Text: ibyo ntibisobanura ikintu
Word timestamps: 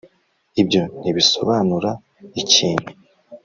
ibyo 0.61 0.81
ntibisobanura 1.01 1.91
ikintu 2.41 2.89